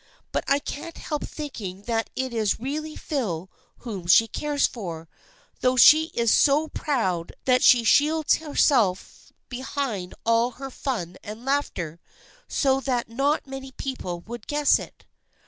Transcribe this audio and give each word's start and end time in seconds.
But 0.31 0.43
I 0.47 0.57
can't 0.57 0.97
help 0.97 1.23
thinking 1.27 1.83
that 1.83 2.09
it 2.15 2.33
is 2.33 2.59
really 2.59 2.95
Phil 2.95 3.51
whom 3.85 4.07
she 4.07 4.27
cares 4.27 4.65
for, 4.65 5.07
though 5.59 5.75
she 5.75 6.05
is 6.15 6.31
so 6.33 6.69
proud 6.69 7.33
that 7.45 7.61
she 7.61 7.83
shields 7.83 8.37
herself 8.37 9.31
behind 9.47 10.15
all 10.25 10.53
her 10.53 10.71
fun 10.71 11.17
and 11.23 11.45
laughter 11.45 11.99
so 12.47 12.79
that 12.79 13.09
not 13.09 13.45
many 13.45 13.73
people 13.73 14.21
would 14.21 14.47
guess 14.47 14.79
it." 14.79 15.05